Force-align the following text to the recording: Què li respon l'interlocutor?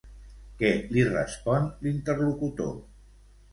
Què 0.63 0.71
li 0.95 1.03
respon 1.09 1.69
l'interlocutor? 1.85 2.75